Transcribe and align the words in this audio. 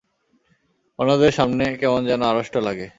অন্যদের 0.99 1.31
সামনে 1.31 1.65
কেমন 1.77 2.01
যেন 2.05 2.21
আড়ষ্ট 2.23 2.55
লাগে। 2.67 2.87